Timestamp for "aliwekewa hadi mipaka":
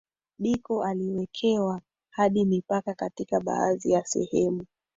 0.83-2.93